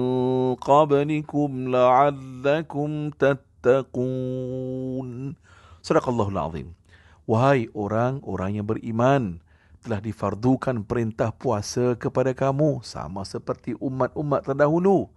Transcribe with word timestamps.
قبلكم 0.55 1.75
لعلكم 1.75 3.09
تتقون. 3.09 5.35
صدق 5.81 6.09
الله 6.09 6.29
العظيم. 6.29 6.78
Wahai 7.29 7.69
orang-orang 7.77 8.57
yang 8.57 8.65
beriman, 8.65 9.37
telah 9.85 10.01
difardukan 10.01 10.81
perintah 10.81 11.29
puasa 11.29 11.93
kepada 11.93 12.33
kamu 12.33 12.81
sama 12.81 13.21
seperti 13.21 13.77
umat-umat 13.77 14.49
terdahulu. 14.49 15.13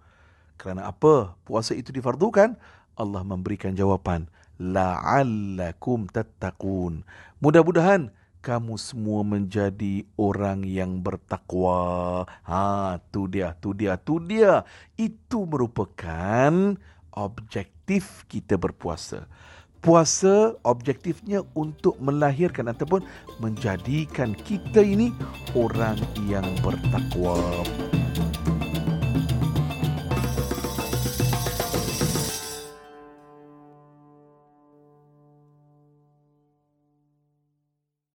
Kerana 0.61 0.93
apa 0.93 1.33
puasa 1.41 1.73
itu 1.73 1.89
difardukan? 1.89 2.53
Allah 2.93 3.25
memberikan 3.25 3.73
jawapan 3.73 4.29
la'allakum 4.61 6.05
tattaqun. 6.05 7.01
Mudah-mudahan 7.41 8.13
kamu 8.45 8.77
semua 8.77 9.25
menjadi 9.25 10.05
orang 10.13 10.61
yang 10.69 11.01
bertakwa. 11.01 12.29
Ha, 12.45 13.01
tu 13.09 13.25
dia, 13.25 13.57
tu 13.57 13.73
dia, 13.73 13.97
tu 13.97 14.21
dia. 14.21 14.61
Itu 15.01 15.49
merupakan 15.49 16.77
objektif 17.09 18.21
kita 18.29 18.61
berpuasa 18.61 19.25
puasa 19.83 20.55
objektifnya 20.63 21.43
untuk 21.53 21.99
melahirkan 21.99 22.71
ataupun 22.71 23.03
menjadikan 23.43 24.31
kita 24.47 24.79
ini 24.79 25.11
orang 25.53 25.99
yang 26.25 26.47
bertakwa. 26.63 27.35